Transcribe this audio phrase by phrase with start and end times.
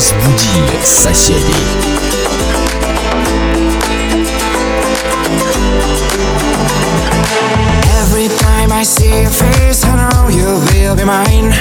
[0.00, 1.54] Соседей.
[8.00, 11.52] Every time I see your face, I know you will be mine.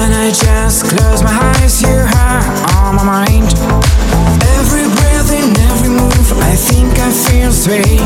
[0.00, 1.30] And I just close my
[1.60, 2.42] eyes, you are
[2.78, 3.52] on my mind.
[4.56, 7.98] Every breath and every move, I think I feel sway.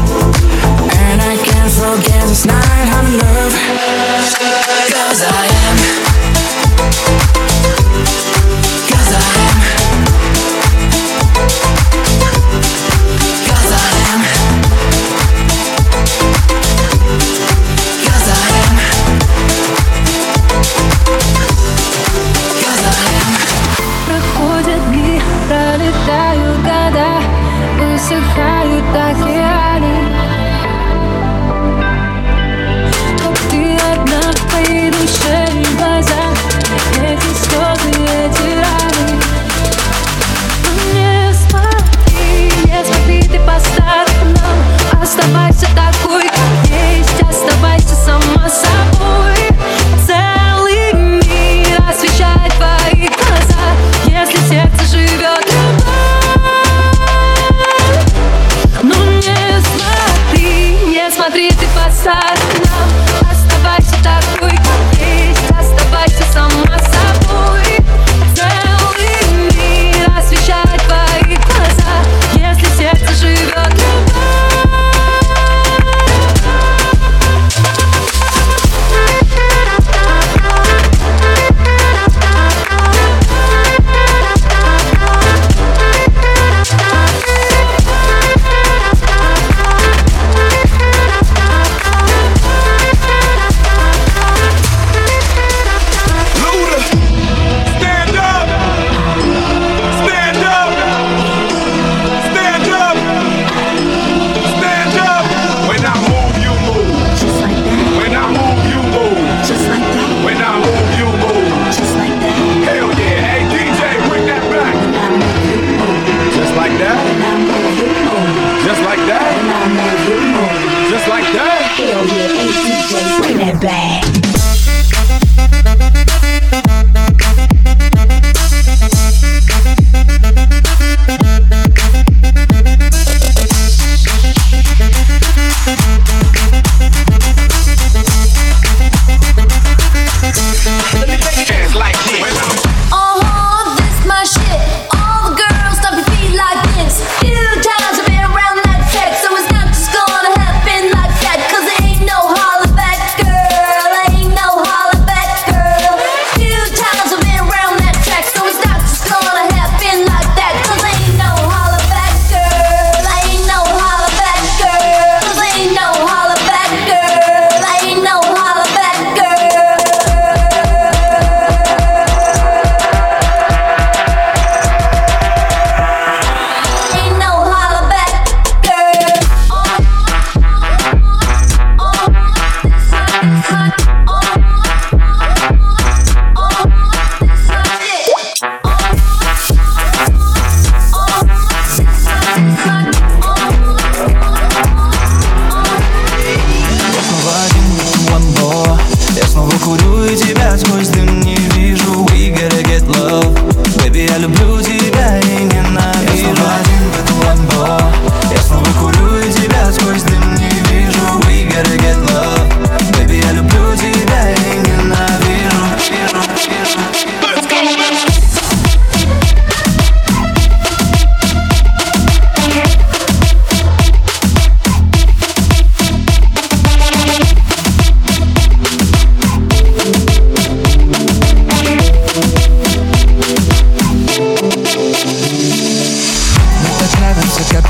[1.06, 3.52] And I can't forget this night I'm in love.
[4.91, 6.09] Cause I am.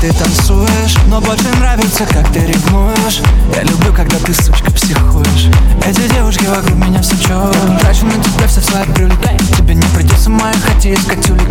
[0.01, 3.21] ты танцуешь Но больше нравится, как ты ревнуешь
[3.55, 5.47] Я люблю, когда ты, сучка, психуешь.
[5.85, 10.31] Эти девушки вокруг меня все чё трачу на тебя все свои привлекай Тебе не придется
[10.31, 11.49] моя хотеть, как тюлик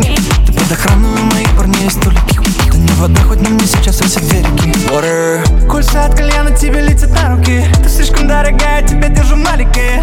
[0.71, 2.39] под охраной моих парней столики
[2.71, 5.67] Да не вода, хоть на мне сейчас висят две Water.
[5.67, 7.65] Кольца от кальяна тебе летят на руки.
[7.83, 10.01] Ты слишком дорогая, тебя держу маленькой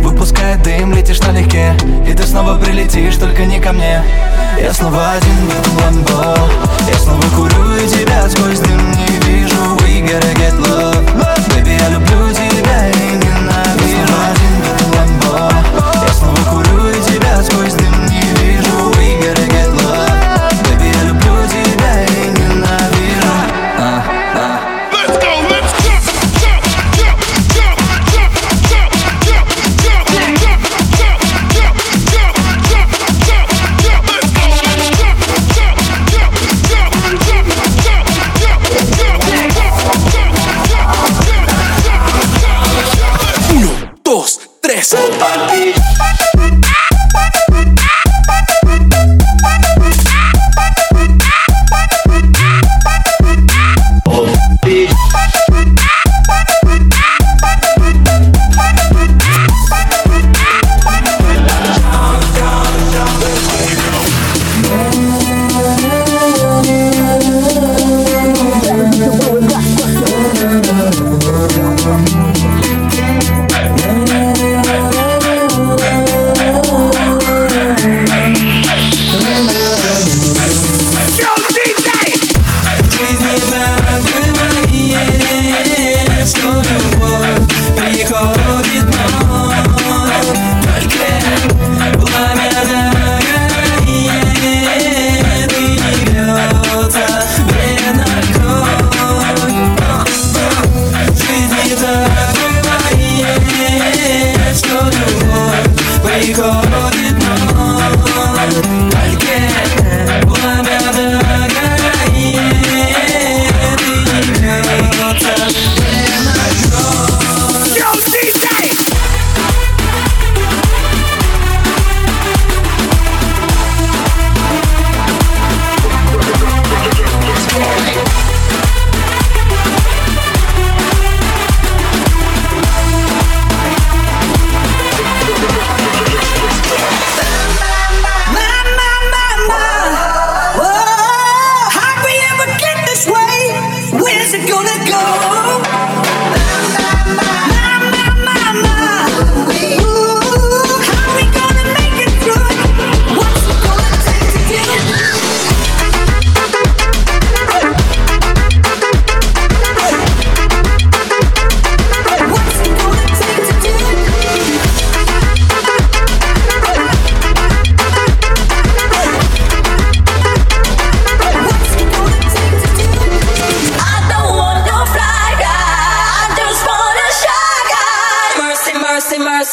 [0.00, 1.72] Выпуская дым, летишь налегке
[2.04, 4.02] И ты снова прилетишь, только не ко мне.
[4.60, 6.36] Я снова один в этом ламбо
[6.88, 9.76] Я снова курю и тебя сквозь дым не вижу.
[9.82, 11.48] We gotta get love, love.
[11.54, 13.57] Baby, я люблю тебя и не надо.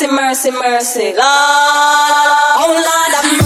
[0.07, 1.18] mercy, mercy, mercy, Lord.
[1.18, 3.45] Oh Lord, I'm.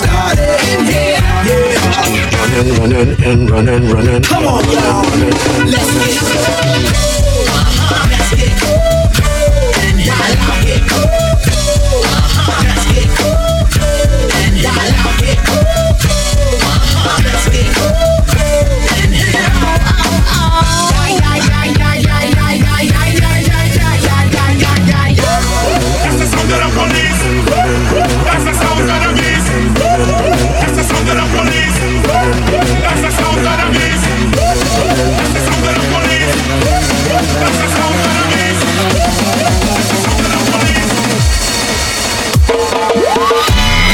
[0.00, 1.20] started in here.
[1.44, 2.40] Yeah.
[2.40, 4.22] Running, running, and running, running.
[4.22, 5.04] Come on, y'all.
[5.68, 6.40] Let's get cool.
[7.50, 8.80] Uh-huh, let's get cool.
[9.84, 11.08] And y'all get cool.
[12.08, 13.36] Uh-huh, let's get cool.
[14.40, 15.64] And y'all out get cool.
[16.70, 18.19] Uh-huh, let's get cool.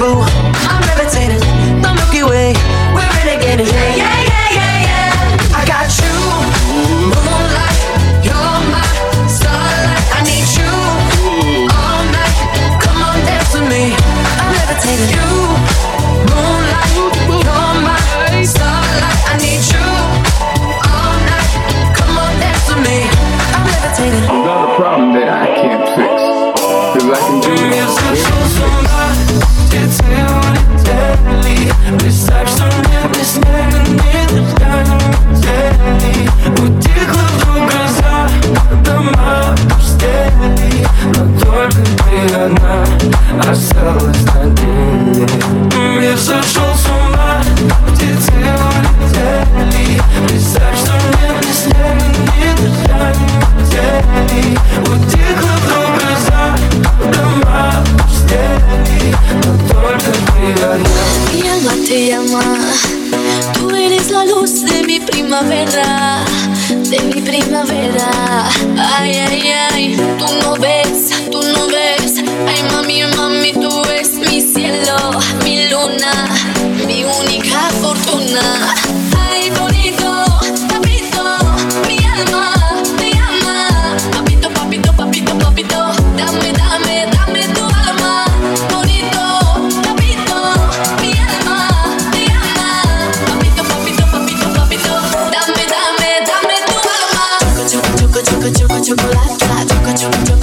[0.00, 0.39] taboo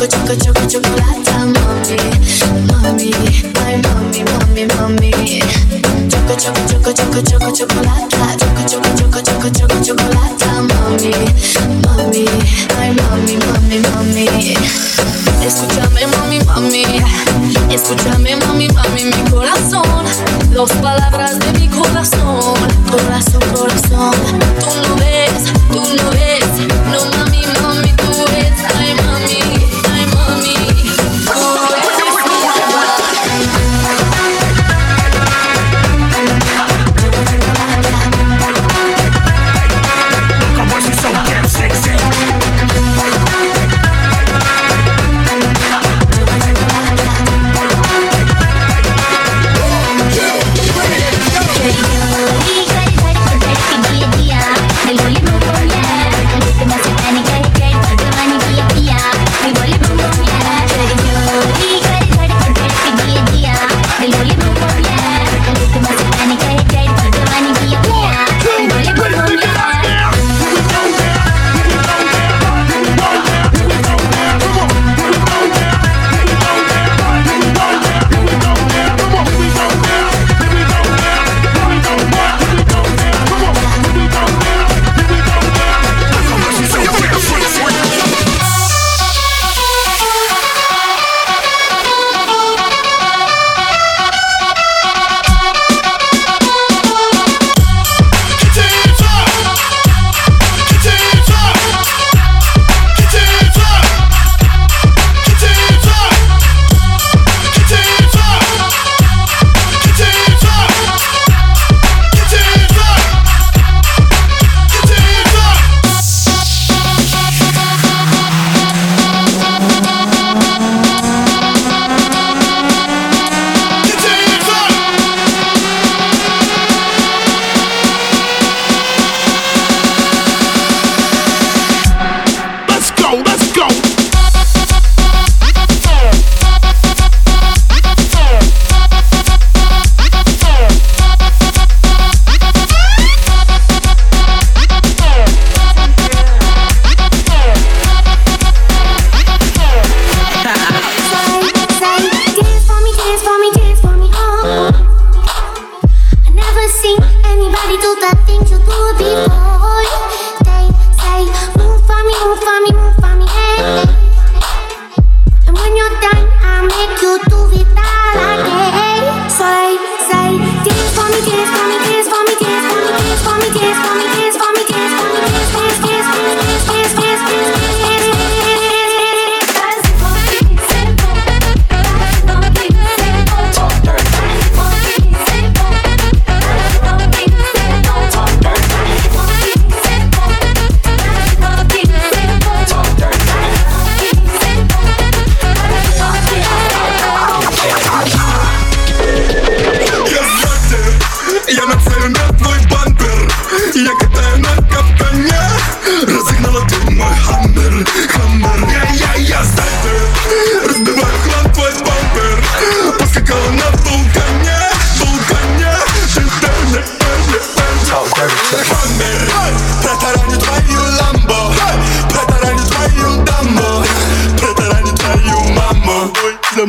[0.07, 1.97] choco, choco, chocolata, mami,
[2.71, 3.11] mami,
[3.65, 5.11] ay, mami, mami, mami.
[6.09, 11.11] Choco, choco, choco, choco, choco, chocolata, choco, choco, choco, choco, choco, chocolata, mami,
[11.83, 12.25] mami,
[12.79, 14.57] ay, mami, mami, mami.
[15.45, 16.83] Escúchame, mami, mami,
[17.69, 20.05] escúchame, mami, mami, mi corazón,
[20.51, 21.46] dos palabras de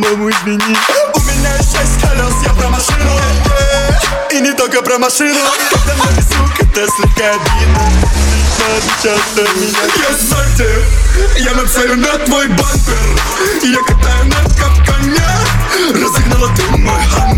[0.08, 0.76] по-моему, извини.
[1.14, 3.20] У меня шесть колес, я про машину.
[4.30, 5.38] И не только про машину.
[5.70, 8.08] Когда много, сука, это слегка обидно
[9.02, 9.78] часто меня.
[9.96, 10.68] Я сзади,
[11.38, 13.20] я нацелен на твой бампер.
[13.62, 15.22] Я катаю на капкане
[15.94, 17.37] Разогнала ты мой хаммер.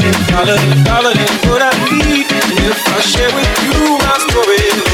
[0.00, 2.26] dollar, dollar, dollar is what I need.
[2.26, 4.93] And if I share with you my story.